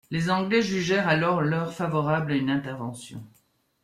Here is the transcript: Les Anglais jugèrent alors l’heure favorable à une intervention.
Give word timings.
Les 0.09 0.31
Anglais 0.31 0.63
jugèrent 0.63 1.07
alors 1.07 1.41
l’heure 1.41 1.71
favorable 1.73 2.31
à 2.31 2.35
une 2.35 2.49
intervention. 2.49 3.23